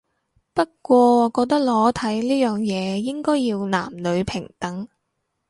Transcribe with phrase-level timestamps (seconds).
[0.55, 4.87] 不過我覺得裸體呢樣嘢應該要男女平等